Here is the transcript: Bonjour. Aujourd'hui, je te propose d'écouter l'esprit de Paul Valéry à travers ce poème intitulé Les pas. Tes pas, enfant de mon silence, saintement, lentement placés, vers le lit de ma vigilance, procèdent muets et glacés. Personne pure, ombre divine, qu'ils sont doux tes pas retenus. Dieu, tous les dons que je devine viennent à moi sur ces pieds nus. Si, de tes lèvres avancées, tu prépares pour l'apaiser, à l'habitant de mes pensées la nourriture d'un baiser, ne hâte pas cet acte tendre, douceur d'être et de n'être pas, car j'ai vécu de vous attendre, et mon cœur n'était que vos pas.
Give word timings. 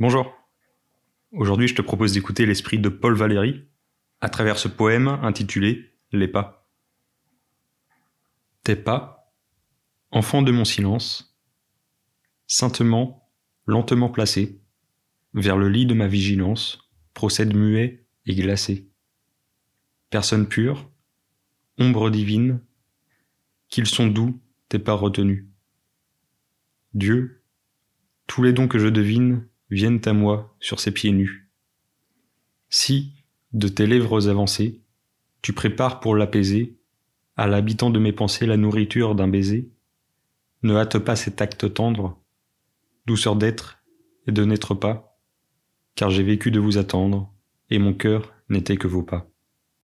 Bonjour. 0.00 0.32
Aujourd'hui, 1.30 1.68
je 1.68 1.74
te 1.74 1.82
propose 1.82 2.14
d'écouter 2.14 2.46
l'esprit 2.46 2.78
de 2.78 2.88
Paul 2.88 3.14
Valéry 3.14 3.68
à 4.22 4.30
travers 4.30 4.58
ce 4.58 4.66
poème 4.66 5.08
intitulé 5.08 5.92
Les 6.10 6.26
pas. 6.26 6.66
Tes 8.64 8.76
pas, 8.76 9.30
enfant 10.10 10.40
de 10.40 10.52
mon 10.52 10.64
silence, 10.64 11.38
saintement, 12.46 13.30
lentement 13.66 14.08
placés, 14.08 14.62
vers 15.34 15.58
le 15.58 15.68
lit 15.68 15.84
de 15.84 15.92
ma 15.92 16.06
vigilance, 16.06 16.90
procèdent 17.12 17.54
muets 17.54 18.06
et 18.24 18.34
glacés. 18.34 18.88
Personne 20.08 20.48
pure, 20.48 20.90
ombre 21.76 22.08
divine, 22.08 22.62
qu'ils 23.68 23.86
sont 23.86 24.06
doux 24.06 24.40
tes 24.70 24.78
pas 24.78 24.94
retenus. 24.94 25.44
Dieu, 26.94 27.44
tous 28.26 28.42
les 28.42 28.54
dons 28.54 28.66
que 28.66 28.78
je 28.78 28.88
devine 28.88 29.46
viennent 29.70 30.00
à 30.04 30.12
moi 30.12 30.54
sur 30.60 30.80
ces 30.80 30.92
pieds 30.92 31.12
nus. 31.12 31.48
Si, 32.68 33.12
de 33.52 33.68
tes 33.68 33.86
lèvres 33.86 34.28
avancées, 34.28 34.80
tu 35.42 35.52
prépares 35.52 36.00
pour 36.00 36.14
l'apaiser, 36.14 36.76
à 37.36 37.46
l'habitant 37.46 37.90
de 37.90 37.98
mes 37.98 38.12
pensées 38.12 38.46
la 38.46 38.56
nourriture 38.56 39.14
d'un 39.14 39.28
baiser, 39.28 39.70
ne 40.62 40.74
hâte 40.74 40.98
pas 40.98 41.16
cet 41.16 41.40
acte 41.40 41.72
tendre, 41.72 42.20
douceur 43.06 43.36
d'être 43.36 43.82
et 44.26 44.32
de 44.32 44.44
n'être 44.44 44.74
pas, 44.74 45.18
car 45.94 46.10
j'ai 46.10 46.22
vécu 46.22 46.50
de 46.50 46.60
vous 46.60 46.76
attendre, 46.76 47.32
et 47.70 47.78
mon 47.78 47.94
cœur 47.94 48.34
n'était 48.48 48.76
que 48.76 48.88
vos 48.88 49.02
pas. 49.02 49.29